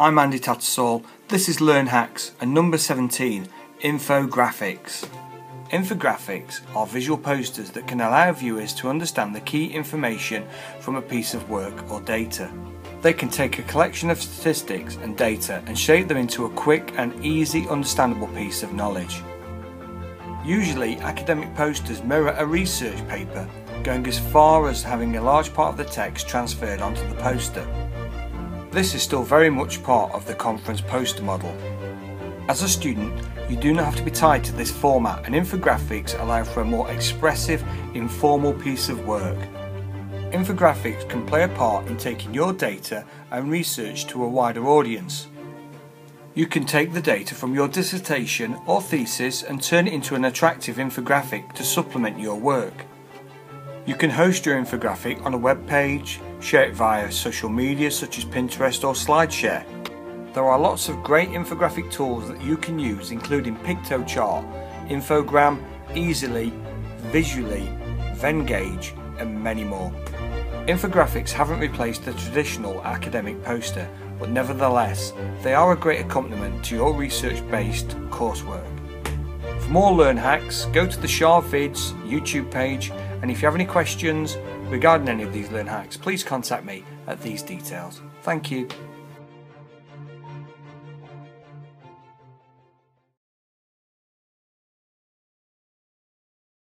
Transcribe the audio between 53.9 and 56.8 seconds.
You can host your infographic on a web page, share it